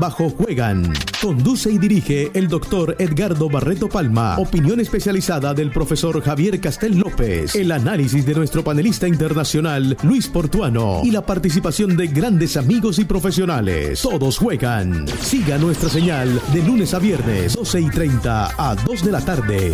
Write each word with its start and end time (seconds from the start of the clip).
bajo 0.00 0.30
juegan. 0.30 0.92
Conduce 1.20 1.70
y 1.70 1.78
dirige 1.78 2.30
el 2.34 2.48
doctor 2.48 2.96
Edgardo 2.98 3.48
Barreto 3.50 3.88
Palma. 3.88 4.38
Opinión 4.38 4.80
especializada 4.80 5.52
del 5.52 5.70
profesor 5.70 6.20
Javier 6.22 6.58
Castel 6.58 6.98
López. 6.98 7.54
El 7.54 7.70
análisis 7.70 8.24
de 8.24 8.34
nuestro 8.34 8.64
panelista 8.64 9.06
internacional 9.06 9.96
Luis 10.02 10.26
Portuano. 10.28 11.02
Y 11.04 11.10
la 11.10 11.24
participación 11.24 11.96
de 11.96 12.06
grandes 12.08 12.56
amigos 12.56 12.98
y 12.98 13.04
profesionales. 13.04 14.00
Todos 14.00 14.38
juegan. 14.38 15.06
Siga 15.20 15.58
nuestra 15.58 15.90
señal 15.90 16.40
de 16.52 16.62
lunes 16.62 16.94
a 16.94 16.98
viernes, 16.98 17.54
12 17.54 17.80
y 17.82 17.90
30 17.90 18.54
a 18.56 18.74
2 18.74 19.04
de 19.04 19.12
la 19.12 19.20
tarde. 19.20 19.72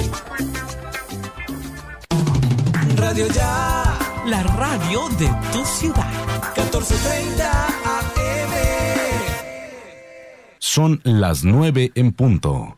Radio 2.97 3.27
Ya. 3.29 3.99
La 4.27 4.43
radio 4.43 5.09
de 5.21 5.31
tu 5.53 5.65
ciudad. 5.65 6.05
1430 6.57 7.67
AM. 7.69 7.76
Son 10.69 11.01
las 11.05 11.45
9 11.45 11.93
en 11.95 12.13
punto. 12.13 12.77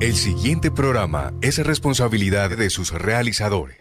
El 0.00 0.14
siguiente 0.16 0.72
programa 0.72 1.32
es 1.40 1.64
responsabilidad 1.64 2.50
de 2.50 2.68
sus 2.68 2.90
realizadores. 2.90 3.78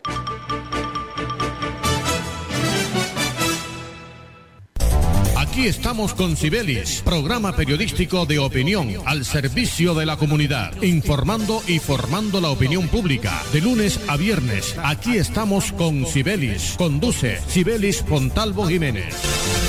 Aquí 5.36 5.66
estamos 5.66 6.14
con 6.14 6.38
Cibelis, 6.38 7.02
programa 7.04 7.56
periodístico 7.56 8.28
de 8.28 8.38
opinión 8.38 8.90
al 9.06 9.26
servicio 9.26 9.96
de 9.96 10.06
la 10.06 10.16
comunidad, 10.16 10.80
informando 10.84 11.64
y 11.68 11.80
formando 11.80 12.40
la 12.40 12.52
opinión 12.52 12.88
pública. 12.88 13.42
De 13.52 13.62
lunes 13.62 14.00
a 14.08 14.16
viernes, 14.16 14.78
aquí 14.84 15.18
estamos 15.18 15.72
con 15.72 16.06
Cibelis. 16.06 16.76
Conduce 16.78 17.42
Cibelis 17.50 18.04
Pontalvo 18.04 18.68
Jiménez. 18.68 19.67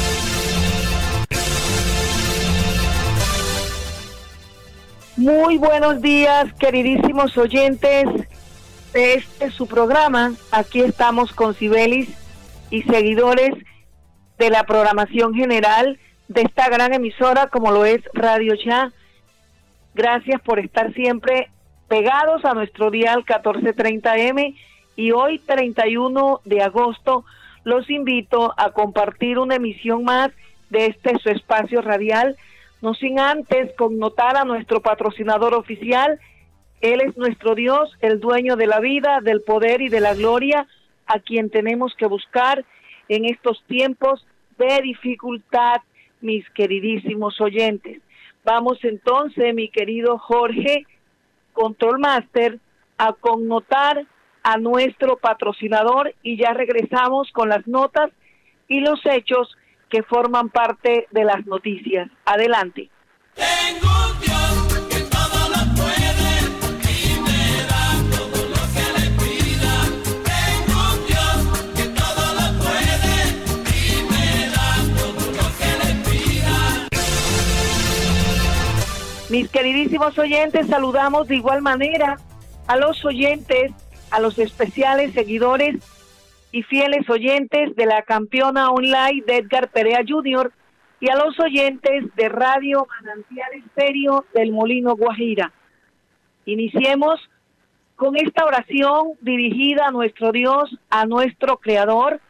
Muy 5.19 5.59
buenos 5.59 6.01
días, 6.01 6.47
queridísimos 6.61 7.37
oyentes 7.37 8.05
de 8.93 9.15
este 9.15 9.51
su 9.51 9.67
programa. 9.67 10.35
Aquí 10.53 10.81
estamos 10.81 11.33
con 11.33 11.57
Cibelis 11.57 12.09
y 12.71 12.83
seguidores 12.83 13.51
de 14.39 14.51
la 14.51 14.63
programación 14.63 15.35
general 15.35 15.99
de 16.29 16.43
esta 16.43 16.69
gran 16.69 16.95
emisora 16.95 17.49
como 17.49 17.73
lo 17.73 17.85
es 17.85 18.01
Radio 18.15 18.55
Ya. 18.65 18.93
Gracias 19.93 20.41
por 20.41 20.61
estar 20.61 20.95
siempre 20.95 21.51
pegados 21.89 22.45
a 22.45 22.55
nuestro 22.55 22.93
dial 22.93 23.25
1430M 23.27 24.55
y 24.95 25.11
hoy 25.11 25.41
31 25.41 26.43
de 26.45 26.63
agosto 26.63 27.25
los 27.65 27.91
invito 27.91 28.55
a 28.57 28.71
compartir 28.71 29.41
una 29.41 29.57
emisión 29.57 30.05
más 30.05 30.31
de 30.71 30.87
este 30.87 31.19
su 31.19 31.29
espacio 31.29 31.83
radial, 31.83 32.37
no 32.81 32.95
sin 32.95 33.19
antes 33.19 33.75
connotar 33.77 34.37
a 34.37 34.45
nuestro 34.45 34.81
patrocinador 34.81 35.55
oficial. 35.55 36.19
Él 36.81 37.01
es 37.01 37.17
nuestro 37.17 37.55
Dios, 37.55 37.91
el 38.01 38.21
dueño 38.21 38.57
de 38.57 38.67
la 38.67 38.81
vida, 38.81 39.21
del 39.23 39.43
poder 39.43 39.81
y 39.83 39.89
de 39.89 40.01
la 40.01 40.15
gloria, 40.15 40.67
a 41.07 41.19
quien 41.19 41.51
tenemos 41.51 41.95
que 41.97 42.07
buscar 42.07 42.65
en 43.09 43.25
estos 43.25 43.63
tiempos 43.67 44.27
de 44.59 44.81
dificultad, 44.83 45.81
mis 46.21 46.49
queridísimos 46.51 47.41
oyentes. 47.41 48.01
Vamos 48.45 48.79
entonces, 48.85 49.55
mi 49.55 49.69
querido 49.69 50.19
Jorge, 50.19 50.87
Control 51.53 51.99
Master, 51.99 52.59
a 52.97 53.13
connotar 53.13 54.07
a 54.43 54.57
nuestro 54.57 55.17
patrocinador 55.17 56.15
y 56.23 56.37
ya 56.37 56.53
regresamos 56.53 57.31
con 57.33 57.49
las 57.49 57.67
notas 57.67 58.11
y 58.69 58.81
los 58.81 59.05
hechos 59.05 59.58
que 59.89 60.03
forman 60.03 60.51
parte 60.51 61.07
de 61.11 61.25
las 61.25 61.47
noticias. 61.47 62.11
Adelante. 62.25 62.91
Tengo 63.35 63.89
un 63.89 64.21
Dios 64.21 64.87
que 64.89 65.01
todo 65.05 65.49
lo 65.49 65.75
puede 65.75 66.23
y 66.93 67.21
me 67.21 67.63
da 67.71 67.85
todo 68.11 68.39
lo 68.49 68.63
que 68.75 68.87
le 68.99 69.07
pida. 69.17 69.75
Tengo 70.33 70.79
un 70.93 71.01
Dios 71.07 71.39
que 71.77 71.87
todo 72.01 72.25
lo 72.35 72.47
puede 72.59 73.15
y 73.77 74.03
me 74.11 74.27
da 74.51 74.69
todo 74.99 75.23
lo 75.39 75.47
que 75.59 75.71
le 75.85 75.91
pida. 76.05 76.57
Mis 79.31 79.49
queridísimos 79.51 80.19
oyentes, 80.19 80.67
saludamos 80.67 81.29
de 81.29 81.37
igual 81.37 81.63
manera 81.63 82.19
a 82.67 82.77
los 82.77 83.05
oyentes, 83.05 83.73
a 84.11 84.21
los 84.21 84.39
especiales 84.39 85.15
seguidores 85.15 85.77
y 86.53 86.63
fieles 86.63 87.09
oyentes 87.11 87.77
de 87.77 87.87
la 87.87 88.03
campeona 88.03 88.71
online 88.71 89.23
de 89.27 89.37
Edgar 89.37 89.69
Perea 89.69 90.01
Jr. 90.07 90.53
y 91.01 91.11
a 91.11 91.17
los 91.17 91.39
oyentes 91.41 92.15
de 92.17 92.29
Radio 92.29 92.87
Manantial 93.01 93.53
Estéreo 93.53 94.25
del 94.35 94.53
Molino 94.53 94.97
Guajira. 94.97 95.53
Iniciemos 96.47 97.21
con 97.97 98.17
esta 98.17 98.45
oración 98.45 99.13
dirigida 99.21 99.87
a 99.87 99.91
nuestro 99.91 100.33
Dios, 100.33 100.75
a 100.89 101.05
nuestro 101.05 101.59
Creador, 101.59 102.21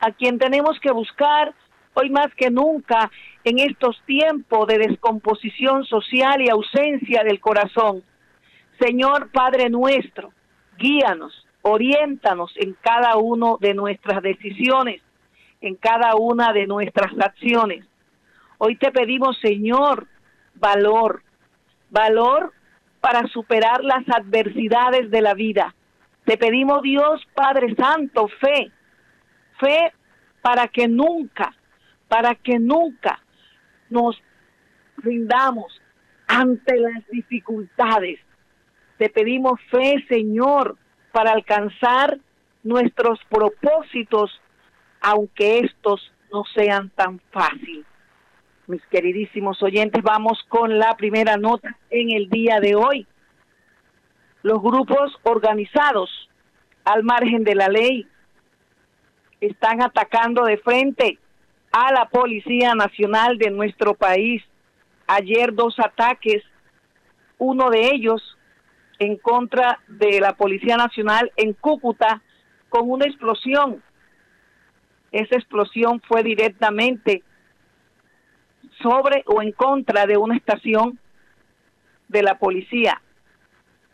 a 0.00 0.12
quien 0.12 0.38
tenemos 0.38 0.78
que 0.80 0.90
buscar 0.90 1.54
hoy 1.94 2.10
más 2.10 2.32
que 2.34 2.50
nunca 2.50 3.10
en 3.44 3.58
estos 3.58 4.00
tiempos 4.06 4.66
de 4.68 4.78
descomposición 4.78 5.84
social 5.84 6.40
y 6.40 6.48
ausencia 6.48 7.22
del 7.24 7.40
corazón. 7.40 8.02
Señor 8.80 9.30
Padre 9.32 9.68
nuestro, 9.68 10.32
guíanos, 10.78 11.47
oriéntanos 11.68 12.52
en 12.56 12.74
cada 12.80 13.16
una 13.16 13.54
de 13.60 13.74
nuestras 13.74 14.22
decisiones, 14.22 15.02
en 15.60 15.74
cada 15.76 16.14
una 16.16 16.52
de 16.52 16.66
nuestras 16.66 17.12
acciones. 17.20 17.84
Hoy 18.58 18.76
te 18.76 18.90
pedimos, 18.90 19.38
Señor, 19.40 20.06
valor, 20.54 21.22
valor 21.90 22.52
para 23.00 23.26
superar 23.28 23.84
las 23.84 24.04
adversidades 24.08 25.10
de 25.10 25.22
la 25.22 25.34
vida. 25.34 25.74
Te 26.24 26.36
pedimos, 26.36 26.82
Dios 26.82 27.26
Padre 27.34 27.74
Santo, 27.74 28.28
fe, 28.40 28.70
fe 29.60 29.92
para 30.42 30.68
que 30.68 30.88
nunca, 30.88 31.54
para 32.08 32.34
que 32.34 32.58
nunca 32.58 33.20
nos 33.90 34.20
rindamos 34.96 35.80
ante 36.26 36.76
las 36.78 37.06
dificultades. 37.08 38.20
Te 38.98 39.08
pedimos 39.08 39.60
fe, 39.70 40.04
Señor, 40.08 40.76
para 41.12 41.32
alcanzar 41.32 42.18
nuestros 42.62 43.18
propósitos, 43.28 44.30
aunque 45.00 45.60
estos 45.60 46.12
no 46.32 46.44
sean 46.54 46.90
tan 46.90 47.20
fáciles. 47.30 47.86
Mis 48.66 48.84
queridísimos 48.86 49.62
oyentes, 49.62 50.02
vamos 50.02 50.38
con 50.48 50.78
la 50.78 50.94
primera 50.96 51.36
nota 51.36 51.76
en 51.90 52.10
el 52.10 52.28
día 52.28 52.60
de 52.60 52.74
hoy. 52.74 53.06
Los 54.42 54.60
grupos 54.60 55.16
organizados 55.22 56.10
al 56.84 57.02
margen 57.02 57.44
de 57.44 57.54
la 57.54 57.68
ley 57.68 58.06
están 59.40 59.82
atacando 59.82 60.44
de 60.44 60.58
frente 60.58 61.18
a 61.72 61.92
la 61.92 62.06
Policía 62.08 62.74
Nacional 62.74 63.38
de 63.38 63.50
nuestro 63.50 63.94
país. 63.94 64.42
Ayer 65.06 65.54
dos 65.54 65.78
ataques, 65.78 66.42
uno 67.38 67.70
de 67.70 67.90
ellos 67.92 68.37
en 68.98 69.16
contra 69.16 69.80
de 69.88 70.20
la 70.20 70.34
Policía 70.34 70.76
Nacional 70.76 71.32
en 71.36 71.52
Cúcuta 71.52 72.22
con 72.68 72.90
una 72.90 73.06
explosión. 73.06 73.82
Esa 75.12 75.36
explosión 75.36 76.00
fue 76.06 76.22
directamente 76.22 77.22
sobre 78.82 79.24
o 79.26 79.42
en 79.42 79.52
contra 79.52 80.06
de 80.06 80.16
una 80.16 80.36
estación 80.36 80.98
de 82.08 82.22
la 82.22 82.38
policía. 82.38 83.00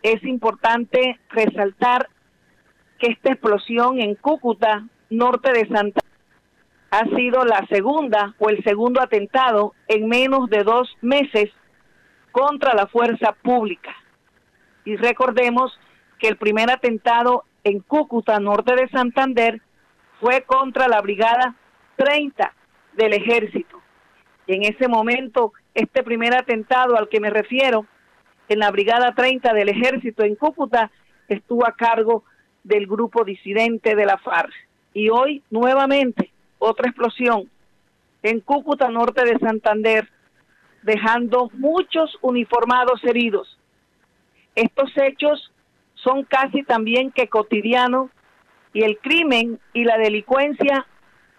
Es 0.02 0.22
importante 0.24 1.18
resaltar 1.30 2.08
que 2.98 3.12
esta 3.12 3.32
explosión 3.32 4.00
en 4.00 4.14
Cúcuta, 4.14 4.86
norte 5.10 5.52
de 5.52 5.68
Santa, 5.68 6.00
ha 6.90 7.04
sido 7.16 7.44
la 7.44 7.66
segunda 7.68 8.34
o 8.38 8.50
el 8.50 8.62
segundo 8.62 9.00
atentado 9.02 9.74
en 9.88 10.08
menos 10.08 10.48
de 10.48 10.62
dos 10.62 10.88
meses 11.02 11.50
contra 12.30 12.74
la 12.74 12.86
fuerza 12.86 13.32
pública. 13.42 13.94
Y 14.84 14.96
recordemos 14.96 15.78
que 16.18 16.28
el 16.28 16.36
primer 16.36 16.70
atentado 16.70 17.44
en 17.64 17.80
Cúcuta, 17.80 18.38
norte 18.38 18.74
de 18.74 18.88
Santander, 18.88 19.60
fue 20.20 20.42
contra 20.42 20.88
la 20.88 21.00
Brigada 21.00 21.54
30 21.96 22.52
del 22.92 23.14
Ejército. 23.14 23.80
Y 24.46 24.54
en 24.54 24.62
ese 24.64 24.88
momento, 24.88 25.52
este 25.74 26.02
primer 26.02 26.34
atentado 26.34 26.96
al 26.96 27.08
que 27.08 27.20
me 27.20 27.30
refiero, 27.30 27.86
en 28.48 28.58
la 28.58 28.70
Brigada 28.70 29.14
30 29.14 29.54
del 29.54 29.70
Ejército 29.70 30.22
en 30.22 30.34
Cúcuta, 30.34 30.90
estuvo 31.28 31.66
a 31.66 31.72
cargo 31.72 32.24
del 32.62 32.86
grupo 32.86 33.24
disidente 33.24 33.94
de 33.94 34.06
la 34.06 34.18
FARC. 34.18 34.52
Y 34.92 35.08
hoy, 35.08 35.42
nuevamente, 35.50 36.30
otra 36.58 36.88
explosión 36.88 37.50
en 38.22 38.40
Cúcuta, 38.40 38.88
norte 38.88 39.24
de 39.24 39.38
Santander, 39.38 40.08
dejando 40.82 41.50
muchos 41.54 42.16
uniformados 42.22 43.02
heridos. 43.04 43.58
Estos 44.54 44.90
hechos 44.96 45.52
son 45.94 46.24
casi 46.24 46.62
también 46.62 47.10
que 47.10 47.28
cotidianos 47.28 48.10
y 48.72 48.82
el 48.82 48.98
crimen 48.98 49.58
y 49.72 49.84
la 49.84 49.98
delincuencia 49.98 50.86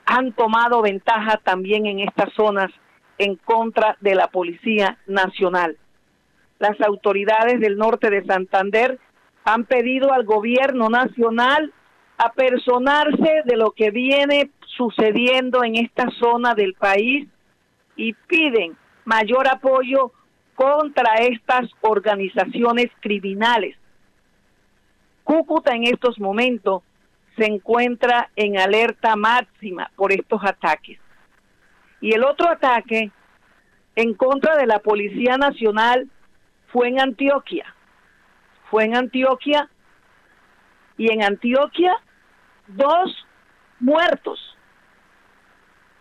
han 0.06 0.34
tomado 0.34 0.82
ventaja 0.82 1.38
también 1.44 1.86
en 1.86 2.00
estas 2.00 2.34
zonas 2.34 2.72
en 3.18 3.36
contra 3.38 3.98
de 4.02 4.16
la 4.16 4.28
Policía 4.28 4.98
Nacional. 5.08 5.78
Las 6.60 6.80
autoridades 6.82 7.60
del 7.60 7.78
norte 7.78 8.10
de 8.10 8.24
Santander 8.26 9.00
han 9.44 9.66
pedido 9.66 10.14
al 10.14 10.26
gobierno 10.26 10.90
nacional 10.90 11.74
apersonarse 12.18 13.42
de 13.46 13.58
lo 13.58 13.72
que 13.72 13.92
viene 13.92 14.52
sucediendo 14.78 15.64
en 15.64 15.76
esta 15.76 16.10
zona 16.20 16.56
del 16.56 16.74
país 16.74 17.28
y 17.96 18.14
piden 18.14 18.78
mayor 19.04 19.48
apoyo 19.48 20.12
contra 20.56 21.16
estas 21.16 21.69
organizaciones 21.81 22.88
criminales. 23.02 23.75
Cúcuta 25.24 25.74
en 25.74 25.84
estos 25.84 26.19
momentos 26.19 26.81
se 27.36 27.46
encuentra 27.46 28.30
en 28.36 28.57
alerta 28.57 29.16
máxima 29.16 29.92
por 29.96 30.13
estos 30.13 30.42
ataques. 30.44 30.98
Y 32.00 32.13
el 32.13 32.24
otro 32.24 32.50
ataque 32.50 33.12
en 33.96 34.13
contra 34.13 34.56
de 34.56 34.66
la 34.66 34.80
Policía 34.80 35.38
Nacional 35.38 36.10
fue 36.72 36.88
en 36.90 37.02
Antioquia. 37.02 37.74
Fue 38.69 38.86
en 38.86 38.96
Antioquia 38.96 39.69
y 40.98 41.12
en 41.12 41.24
Antioquia 41.24 41.96
dos 42.68 43.25
muertos. 43.80 44.40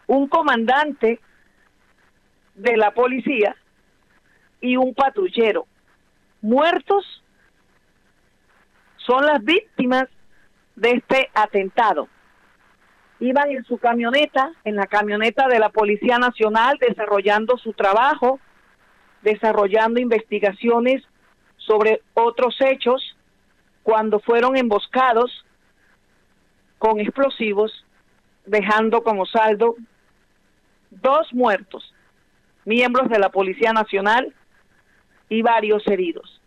Un 0.07 0.29
comandante 0.29 1.21
de 2.55 2.77
la 2.77 2.93
policía 2.93 3.57
y 4.65 4.79
un 4.79 4.95
patrullero. 4.95 5.67
Muertos 6.41 7.05
son 8.97 9.27
las 9.27 9.45
víctimas 9.45 10.07
de 10.75 10.93
este 10.93 11.31
atentado. 11.35 12.09
Iban 13.21 13.51
en 13.51 13.63
su 13.65 13.77
camioneta, 13.77 14.53
en 14.65 14.77
la 14.77 14.87
camioneta 14.87 15.49
de 15.49 15.59
la 15.59 15.69
Policía 15.69 16.19
Nacional, 16.19 16.79
desarrollando 16.81 17.59
su 17.59 17.75
trabajo, 17.75 18.41
desarrollando 19.21 20.01
investigaciones 20.01 21.03
sobre 21.59 22.01
otros 22.15 22.57
hechos, 22.61 23.17
cuando 23.83 24.19
fueron 24.19 24.57
emboscados 24.57 25.45
con 26.79 27.01
explosivos, 27.01 27.85
dejando 28.47 29.03
como 29.03 29.27
saldo 29.27 29.77
dos 30.91 31.35
muertos, 31.35 31.93
miembros 32.65 33.11
de 33.11 33.19
la 33.19 33.29
Policía 33.29 33.75
Nacional 33.75 34.33
y 35.35 35.43
varios 35.43 35.87
heridos, 35.89 36.41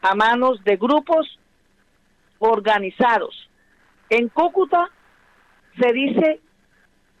a 0.00 0.14
manos 0.14 0.62
de 0.64 0.76
grupos 0.76 1.38
organizados. 2.40 3.48
En 4.10 4.28
Cúcuta 4.28 4.90
se 5.80 5.92
dice 5.92 6.40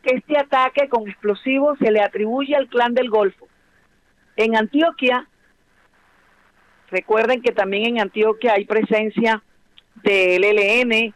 que 0.02 0.16
este 0.16 0.36
ataque 0.36 0.88
con 0.88 1.08
explosivos 1.08 1.78
se 1.78 1.92
le 1.92 2.00
atribuye 2.00 2.56
al 2.56 2.68
clan 2.68 2.92
del 2.92 3.08
Golfo. 3.08 3.46
En 4.34 4.56
Antioquia, 4.56 5.28
recuerden 6.90 7.40
que 7.40 7.52
también 7.52 7.96
en 7.96 8.00
Antioquia 8.02 8.54
hay 8.54 8.64
presencia 8.64 9.42
del 10.02 10.42
ELN 10.42 11.14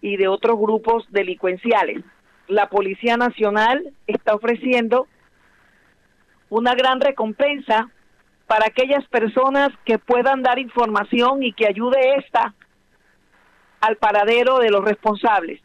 y 0.00 0.16
de 0.16 0.28
otros 0.28 0.56
grupos 0.56 1.04
delincuenciales. 1.10 2.04
La 2.46 2.68
Policía 2.68 3.16
Nacional 3.16 3.92
está 4.06 4.36
ofreciendo 4.36 5.08
una 6.48 6.76
gran 6.76 7.00
recompensa 7.00 7.90
para 8.48 8.66
aquellas 8.66 9.06
personas 9.08 9.68
que 9.84 9.98
puedan 9.98 10.42
dar 10.42 10.58
información 10.58 11.42
y 11.42 11.52
que 11.52 11.68
ayude 11.68 12.16
esta 12.16 12.54
al 13.80 13.96
paradero 13.96 14.58
de 14.58 14.70
los 14.70 14.82
responsables. 14.82 15.60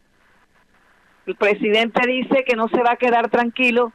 El 1.25 1.38
presidente 1.38 2.06
dice 2.06 2.44
que 2.45 2.57
no 2.57 2.68
se 2.68 2.83
va 2.83 2.91
a 2.91 2.97
quedar 2.97 3.30
tranquilo, 3.30 3.94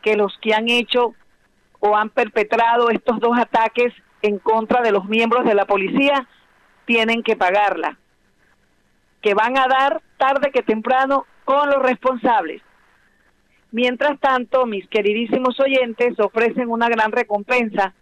que 0.00 0.16
los 0.16 0.36
que 0.40 0.54
han 0.54 0.70
hecho 0.70 1.14
o 1.78 1.94
han 1.94 2.08
perpetrado 2.08 2.88
estos 2.88 3.20
dos 3.20 3.38
ataques 3.38 3.92
en 4.22 4.38
contra 4.38 4.80
de 4.80 4.92
los 4.92 5.04
miembros 5.04 5.44
de 5.44 5.54
la 5.54 5.66
policía 5.66 6.26
tienen 6.86 7.22
que 7.22 7.36
pagarla, 7.36 7.98
que 9.20 9.34
van 9.34 9.58
a 9.58 9.66
dar 9.68 10.00
tarde 10.16 10.50
que 10.52 10.62
temprano 10.62 11.26
con 11.44 11.68
los 11.68 11.82
responsables. 11.82 12.62
Mientras 13.72 14.18
tanto, 14.20 14.64
mis 14.64 14.88
queridísimos 14.88 15.60
oyentes 15.60 16.18
ofrecen 16.18 16.70
una 16.70 16.88
gran 16.88 17.12
recompensa 17.12 17.92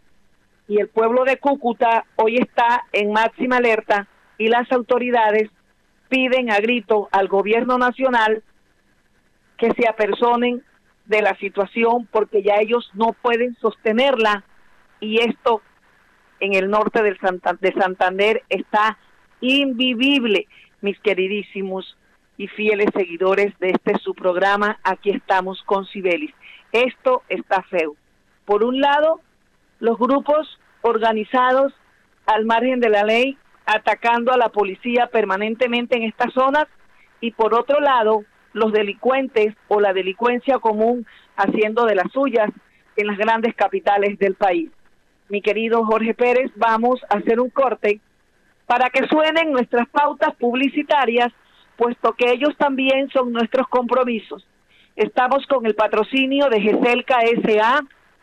y 0.68 0.80
el 0.80 0.88
pueblo 0.88 1.24
de 1.24 1.38
Cúcuta 1.38 2.06
hoy 2.16 2.36
está 2.36 2.84
en 2.92 3.12
máxima 3.12 3.56
alerta 3.58 4.08
y 4.38 4.48
las 4.48 4.70
autoridades 4.72 5.50
piden 6.08 6.50
a 6.50 6.58
grito 6.58 7.08
al 7.12 7.28
gobierno 7.28 7.78
nacional 7.78 8.42
que 9.56 9.70
se 9.72 9.88
apersonen 9.88 10.62
de 11.06 11.22
la 11.22 11.36
situación 11.36 12.08
porque 12.10 12.42
ya 12.42 12.56
ellos 12.56 12.90
no 12.94 13.12
pueden 13.12 13.54
sostenerla 13.56 14.44
y 15.00 15.20
esto 15.20 15.60
en 16.40 16.54
el 16.54 16.70
norte 16.70 17.02
de 17.02 17.72
Santander 17.74 18.42
está 18.48 18.98
invivible, 19.40 20.46
mis 20.80 20.98
queridísimos 21.00 21.96
y 22.36 22.48
fieles 22.48 22.88
seguidores 22.94 23.56
de 23.58 23.70
este 23.70 23.98
su 23.98 24.14
programa, 24.14 24.78
aquí 24.82 25.10
estamos 25.10 25.62
con 25.64 25.86
Cibelis. 25.86 26.34
Esto 26.72 27.22
está 27.28 27.62
feo. 27.62 27.94
Por 28.44 28.64
un 28.64 28.80
lado, 28.80 29.20
los 29.84 29.98
grupos 29.98 30.58
organizados 30.80 31.74
al 32.24 32.46
margen 32.46 32.80
de 32.80 32.88
la 32.88 33.04
ley 33.04 33.36
atacando 33.66 34.32
a 34.32 34.38
la 34.38 34.48
policía 34.48 35.08
permanentemente 35.08 35.94
en 35.94 36.04
estas 36.04 36.32
zonas 36.32 36.64
y 37.20 37.32
por 37.32 37.52
otro 37.52 37.80
lado 37.80 38.24
los 38.54 38.72
delincuentes 38.72 39.54
o 39.68 39.80
la 39.80 39.92
delincuencia 39.92 40.58
común 40.58 41.06
haciendo 41.36 41.84
de 41.84 41.96
las 41.96 42.10
suyas 42.12 42.50
en 42.96 43.08
las 43.08 43.18
grandes 43.18 43.54
capitales 43.56 44.18
del 44.18 44.36
país. 44.36 44.70
Mi 45.28 45.42
querido 45.42 45.84
Jorge 45.84 46.14
Pérez, 46.14 46.50
vamos 46.56 47.00
a 47.10 47.18
hacer 47.18 47.38
un 47.38 47.50
corte 47.50 48.00
para 48.64 48.88
que 48.88 49.06
suenen 49.08 49.52
nuestras 49.52 49.86
pautas 49.90 50.34
publicitarias, 50.36 51.30
puesto 51.76 52.14
que 52.14 52.30
ellos 52.30 52.56
también 52.56 53.10
son 53.10 53.32
nuestros 53.32 53.68
compromisos. 53.68 54.46
Estamos 54.96 55.46
con 55.46 55.66
el 55.66 55.74
patrocinio 55.74 56.48
de 56.48 56.62
GESEL 56.62 57.04
KSA, 57.04 57.80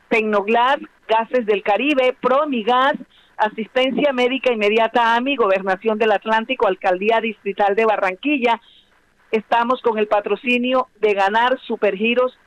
Tecnoglas, 0.09 0.79
Gases 1.11 1.45
del 1.45 1.61
Caribe, 1.61 2.15
Promigas, 2.21 2.93
Asistencia 3.37 4.13
Médica 4.13 4.53
Inmediata 4.53 5.15
AMI, 5.15 5.35
Gobernación 5.35 5.97
del 5.97 6.13
Atlántico, 6.13 6.67
Alcaldía 6.67 7.19
Distrital 7.21 7.75
de 7.75 7.85
Barranquilla. 7.85 8.61
Estamos 9.31 9.81
con 9.81 9.97
el 9.97 10.07
patrocinio 10.07 10.87
de 11.01 11.13
Ganar 11.13 11.59
Supergiros 11.67 12.37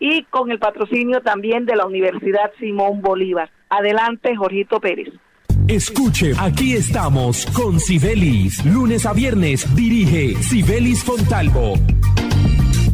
y 0.00 0.24
con 0.24 0.50
el 0.50 0.58
patrocinio 0.58 1.20
también 1.20 1.66
de 1.66 1.76
la 1.76 1.86
Universidad 1.86 2.50
Simón 2.58 3.00
Bolívar. 3.00 3.50
Adelante, 3.68 4.34
Jorgito 4.34 4.80
Pérez. 4.80 5.12
Escuche, 5.68 6.32
aquí 6.36 6.74
estamos 6.74 7.46
con 7.52 7.78
Sibelis. 7.78 8.64
Lunes 8.64 9.06
a 9.06 9.12
viernes 9.12 9.72
dirige 9.76 10.34
Sibelis 10.42 11.04
Fontalvo. 11.04 11.74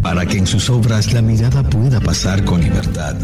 Para 0.03 0.27
que 0.27 0.39
en 0.39 0.47
sus 0.47 0.69
obras 0.69 1.13
la 1.13 1.23
mirada 1.23 1.63
pueda 1.63 2.01
pasar 2.01 2.45
con 2.45 2.61
libertad, 2.61 3.17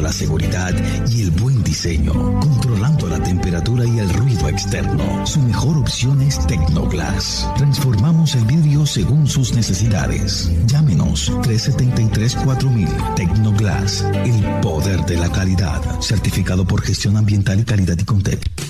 la 0.00 0.12
seguridad 0.12 0.74
y 1.08 1.22
el 1.22 1.30
buen 1.30 1.62
diseño, 1.62 2.12
controlando 2.40 3.08
la 3.08 3.22
temperatura 3.22 3.84
y 3.84 3.98
el 3.98 4.08
ruido 4.14 4.48
externo. 4.48 5.26
Su 5.26 5.40
mejor 5.40 5.78
opción 5.78 6.20
es 6.22 6.46
Tecnoglass. 6.46 7.48
Transformamos 7.56 8.34
el 8.34 8.44
vidrio 8.44 8.86
según 8.86 9.26
sus 9.26 9.54
necesidades. 9.54 10.50
Llámenos 10.66 11.30
373-4000 11.30 13.14
Tecnoglass, 13.14 14.04
el 14.24 14.60
poder 14.60 15.04
de 15.06 15.16
la 15.16 15.30
calidad. 15.30 15.82
Certificado 16.00 16.66
por 16.66 16.82
gestión 16.82 17.16
ambiental 17.16 17.60
y 17.60 17.64
calidad 17.64 17.98
y 17.98 18.04
Contec. 18.04 18.69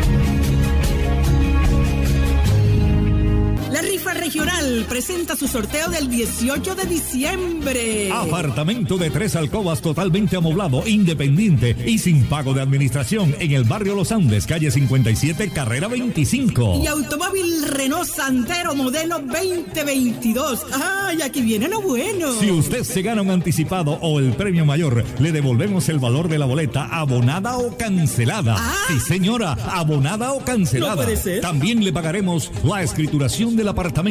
Regional 4.21 4.85
presenta 4.87 5.35
su 5.35 5.47
sorteo 5.47 5.89
del 5.89 6.07
18 6.07 6.75
de 6.75 6.85
diciembre. 6.85 8.11
Apartamento 8.11 8.99
de 8.99 9.09
tres 9.09 9.35
alcobas 9.35 9.81
totalmente 9.81 10.35
amoblado, 10.35 10.87
independiente 10.87 11.75
y 11.87 11.97
sin 11.97 12.25
pago 12.25 12.53
de 12.53 12.61
administración 12.61 13.35
en 13.39 13.51
el 13.51 13.63
barrio 13.63 13.95
Los 13.95 14.11
Andes, 14.11 14.45
calle 14.45 14.69
57, 14.69 15.49
carrera 15.49 15.87
25. 15.87 16.81
Y 16.83 16.85
automóvil 16.85 17.67
Renault 17.67 18.07
Sandero 18.07 18.75
modelo 18.75 19.17
2022. 19.21 20.67
¡Ay, 20.71 21.23
aquí 21.23 21.41
viene 21.41 21.67
lo 21.67 21.81
bueno! 21.81 22.31
Si 22.39 22.51
usted 22.51 22.83
se 22.83 23.01
gana 23.01 23.23
un 23.23 23.31
anticipado 23.31 23.97
o 24.01 24.19
el 24.19 24.33
premio 24.33 24.65
mayor, 24.65 25.03
le 25.17 25.31
devolvemos 25.31 25.89
el 25.89 25.97
valor 25.97 26.29
de 26.29 26.37
la 26.37 26.45
boleta 26.45 26.85
abonada 26.85 27.57
o 27.57 27.75
cancelada. 27.75 28.55
Sí, 28.87 28.99
señora, 28.99 29.53
abonada 29.53 30.33
o 30.33 30.45
cancelada. 30.45 30.95
No 30.95 31.01
puede 31.01 31.17
ser. 31.17 31.41
También 31.41 31.83
le 31.83 31.91
pagaremos 31.91 32.51
la 32.63 32.83
escrituración 32.83 33.55
del 33.55 33.67
apartamento, 33.69 34.10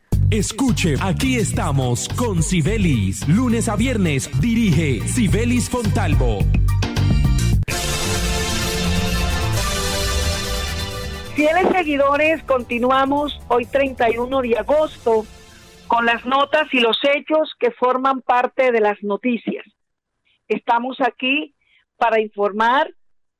Escuche, 0.31 0.95
aquí 1.01 1.35
estamos 1.35 2.07
con 2.07 2.41
Sibelis. 2.41 3.27
Lunes 3.27 3.67
a 3.67 3.75
viernes 3.75 4.31
dirige 4.39 5.05
Sibelis 5.05 5.69
Fontalvo. 5.69 6.39
Fieles 11.35 11.67
seguidores, 11.73 12.41
continuamos 12.43 13.37
hoy 13.49 13.65
31 13.65 14.41
de 14.41 14.57
agosto 14.57 15.25
con 15.87 16.05
las 16.05 16.25
notas 16.25 16.73
y 16.73 16.79
los 16.79 16.97
hechos 17.03 17.51
que 17.59 17.71
forman 17.71 18.21
parte 18.21 18.71
de 18.71 18.79
las 18.79 19.03
noticias. 19.03 19.65
Estamos 20.47 21.01
aquí 21.01 21.55
para 21.97 22.21
informar, 22.21 22.89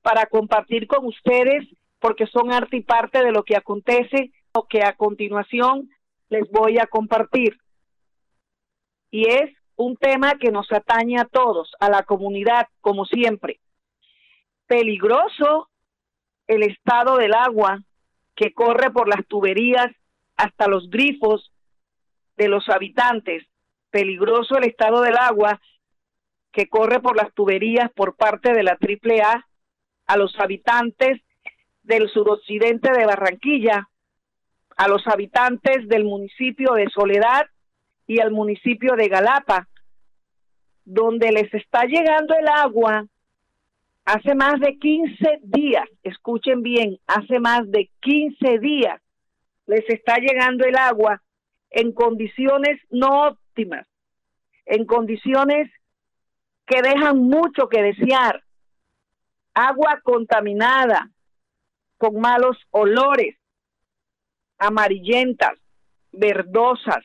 para 0.01 0.25
compartir 0.25 0.87
con 0.87 1.05
ustedes, 1.05 1.65
porque 1.99 2.27
son 2.27 2.51
arte 2.51 2.75
y 2.75 2.81
parte 2.81 3.23
de 3.23 3.31
lo 3.31 3.43
que 3.43 3.55
acontece, 3.55 4.33
lo 4.53 4.65
que 4.67 4.83
a 4.83 4.97
continuación 4.97 5.89
les 6.31 6.49
voy 6.49 6.79
a 6.79 6.87
compartir. 6.87 7.57
Y 9.11 9.27
es 9.27 9.51
un 9.75 9.97
tema 9.97 10.35
que 10.39 10.49
nos 10.49 10.71
atañe 10.71 11.19
a 11.19 11.25
todos, 11.25 11.71
a 11.79 11.89
la 11.89 12.03
comunidad, 12.03 12.67
como 12.79 13.05
siempre. 13.05 13.59
Peligroso 14.65 15.69
el 16.47 16.63
estado 16.63 17.17
del 17.17 17.33
agua 17.33 17.83
que 18.33 18.53
corre 18.53 18.91
por 18.91 19.09
las 19.09 19.27
tuberías 19.27 19.87
hasta 20.37 20.67
los 20.67 20.89
grifos 20.89 21.51
de 22.37 22.47
los 22.47 22.69
habitantes. 22.69 23.43
Peligroso 23.89 24.55
el 24.57 24.63
estado 24.63 25.01
del 25.01 25.17
agua 25.17 25.59
que 26.53 26.69
corre 26.69 27.01
por 27.01 27.17
las 27.17 27.33
tuberías 27.33 27.91
por 27.91 28.15
parte 28.15 28.53
de 28.53 28.63
la 28.63 28.77
AAA 28.79 29.45
a 30.07 30.17
los 30.17 30.33
habitantes 30.39 31.21
del 31.83 32.09
suroccidente 32.09 32.91
de 32.93 33.05
Barranquilla, 33.05 33.89
a 34.81 34.87
los 34.87 35.05
habitantes 35.05 35.87
del 35.87 36.05
municipio 36.05 36.73
de 36.73 36.89
Soledad 36.89 37.45
y 38.07 38.19
al 38.19 38.31
municipio 38.31 38.95
de 38.95 39.09
Galapa, 39.09 39.67
donde 40.85 41.31
les 41.31 41.53
está 41.53 41.83
llegando 41.83 42.33
el 42.33 42.47
agua 42.47 43.05
hace 44.05 44.33
más 44.33 44.59
de 44.59 44.79
15 44.79 45.41
días, 45.43 45.87
escuchen 46.01 46.63
bien, 46.63 46.97
hace 47.05 47.39
más 47.39 47.69
de 47.69 47.91
15 47.99 48.57
días 48.57 48.99
les 49.67 49.87
está 49.87 50.15
llegando 50.15 50.65
el 50.65 50.75
agua 50.75 51.21
en 51.69 51.91
condiciones 51.91 52.81
no 52.89 53.27
óptimas, 53.27 53.85
en 54.65 54.85
condiciones 54.85 55.69
que 56.65 56.81
dejan 56.81 57.19
mucho 57.19 57.69
que 57.69 57.83
desear. 57.83 58.41
agua 59.53 59.99
contaminada, 60.01 61.11
con 61.99 62.19
malos 62.19 62.57
olores, 62.71 63.35
amarillentas, 64.61 65.57
verdosas. 66.11 67.03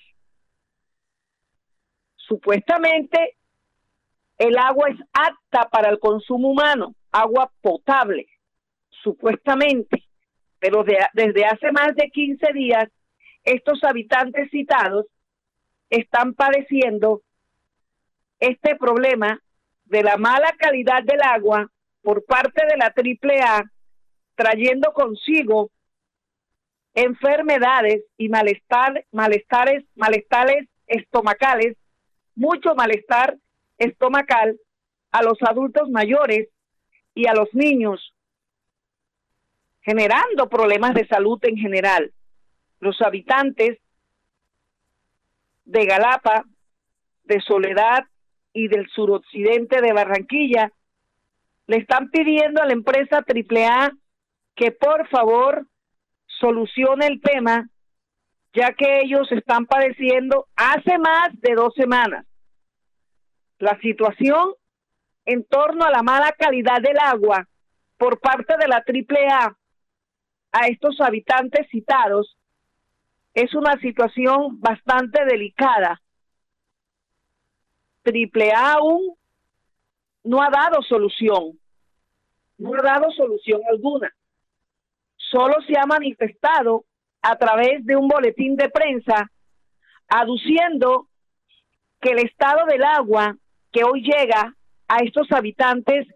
Supuestamente 2.17 3.37
el 4.39 4.59
agua 4.59 4.91
es 4.91 4.99
apta 5.13 5.69
para 5.71 5.89
el 5.89 5.99
consumo 5.99 6.51
humano, 6.51 6.95
agua 7.11 7.51
potable, 7.63 8.27
supuestamente, 9.03 10.05
pero 10.59 10.85
de- 10.85 11.07
desde 11.15 11.47
hace 11.47 11.73
más 11.73 11.95
de 11.95 12.11
15 12.11 12.53
días 12.53 12.89
estos 13.45 13.83
habitantes 13.85 14.51
citados 14.51 15.07
están 15.89 16.35
padeciendo 16.35 17.23
este 18.39 18.77
problema 18.77 19.41
de 19.87 20.03
la 20.03 20.19
mala 20.19 20.53
calidad 20.59 21.03
del 21.05 21.23
agua 21.23 21.71
por 22.03 22.25
parte 22.27 22.67
de 22.67 22.77
la 22.77 22.91
AAA, 22.95 23.65
trayendo 24.35 24.93
consigo 24.93 25.71
enfermedades 26.97 28.03
y 28.17 28.31
malestar, 28.31 29.05
malestares, 29.13 29.85
malestares 29.95 30.67
estomacales, 30.87 31.77
mucho 32.35 32.75
malestar 32.75 33.37
estomacal 33.77 34.59
a 35.13 35.23
los 35.23 35.37
adultos 35.43 35.91
mayores 35.91 36.49
y 37.15 37.29
a 37.29 37.35
los 37.35 37.53
niños, 37.53 38.15
generando 39.83 40.49
problemas 40.49 40.95
de 40.95 41.07
salud 41.07 41.39
en 41.43 41.59
general. 41.59 42.13
Los 42.81 43.01
habitantes 43.03 43.79
de 45.67 45.85
Galapa, 45.85 46.45
de 47.25 47.41
Soledad 47.43 48.05
y 48.55 48.69
del 48.69 48.89
suroccidente 48.89 49.83
de 49.83 49.93
Barranquilla 49.93 50.73
le 51.67 51.77
están 51.77 52.11
pidiendo 52.11 52.63
a 52.63 52.67
la 52.67 52.73
empresa 52.73 53.19
AAA 53.19 53.93
que 54.55 54.73
por 54.73 55.07
favor 55.09 55.67
solucione 56.41 57.07
el 57.07 57.21
tema, 57.21 57.69
ya 58.53 58.73
que 58.73 59.01
ellos 59.01 59.31
están 59.33 59.67
padeciendo 59.67 60.47
hace 60.57 60.99
más 60.99 61.31
de 61.41 61.55
dos 61.55 61.75
semanas 61.75 62.27
la 63.59 63.79
situación 63.81 64.53
en 65.25 65.45
torno 65.45 65.85
a 65.85 65.91
la 65.91 66.03
mala 66.03 66.33
calidad 66.33 66.81
del 66.81 66.99
agua 66.99 67.49
por 67.97 68.21
parte 68.21 68.57
de 68.59 68.69
la 68.69 68.77
AAA 68.87 69.57
a 70.53 70.67
estos 70.69 71.01
habitantes 71.01 71.67
citados 71.71 72.37
es 73.35 73.55
una 73.55 73.79
situación 73.81 74.61
bastante 74.61 75.25
delicada. 75.25 76.01
AAA 78.05 78.73
aún 78.73 79.17
no 80.25 80.43
ha 80.43 80.49
dado 80.49 80.81
solución, 80.83 81.59
no 82.59 82.75
ha 82.75 82.83
dado 82.83 83.11
solución 83.11 83.61
alguna. 83.69 84.15
Solo 85.31 85.55
se 85.67 85.79
ha 85.79 85.87
manifestado 85.87 86.85
a 87.23 87.37
través 87.37 87.85
de 87.85 87.97
un 87.97 88.09
boletín 88.09 88.57
de 88.57 88.69
prensa 88.69 89.31
aduciendo 90.09 91.09
que 92.01 92.11
el 92.11 92.19
estado 92.19 92.67
del 92.67 92.85
agua 92.85 93.37
que 93.73 93.83
hoy 93.85 94.03
llega 94.03 94.55
a 94.89 94.99
estos 94.99 95.31
habitantes 95.33 96.07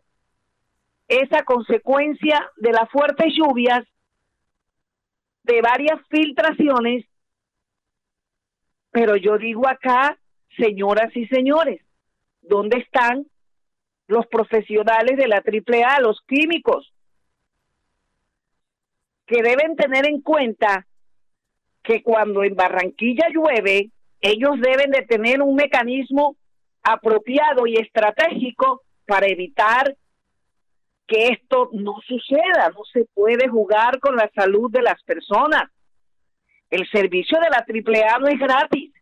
es 1.09 1.33
a 1.33 1.43
consecuencia 1.43 2.49
de 2.57 2.73
las 2.73 2.89
fuertes 2.91 3.35
lluvias, 3.35 3.85
de 5.43 5.61
varias 5.61 5.99
filtraciones, 6.09 7.05
pero 8.93 9.17
yo 9.17 9.37
digo 9.39 9.67
acá, 9.67 10.17
señoras 10.57 11.15
y 11.17 11.27
señores, 11.27 11.81
¿dónde 12.43 12.79
están 12.79 13.27
los 14.07 14.27
profesionales 14.27 15.17
de 15.17 15.29
la 15.29 15.37
AAA, 15.39 16.01
los 16.01 16.21
químicos, 16.27 16.90
que 19.31 19.43
deben 19.45 19.77
tener 19.77 20.09
en 20.09 20.21
cuenta 20.23 20.85
que 21.85 22.03
cuando 22.03 22.43
en 22.43 22.57
Barranquilla 22.57 23.29
llueve, 23.33 23.91
ellos 24.21 24.57
deben 24.61 24.91
de 24.91 25.03
tener 25.03 25.41
un 25.41 25.55
mecanismo 25.55 26.35
apropiado 26.83 27.65
y 27.65 27.77
estratégico 27.77 28.83
para 29.07 29.29
evitar 29.29 29.97
que 31.07 31.29
esto 31.29 31.71
no 31.73 32.01
suceda. 32.09 32.71
No 32.75 32.83
se 32.93 33.05
puede 33.15 33.49
jugar 33.49 34.01
con 34.01 34.17
la 34.17 34.29
salud 34.35 34.69
de 34.69 34.83
las 34.83 35.01
personas. 35.05 35.71
El 36.69 36.91
servicio 36.91 37.39
de 37.39 37.51
la 37.51 37.59
AAA 37.59 38.19
no 38.19 38.27
es 38.27 38.39
gratis. 38.39 38.93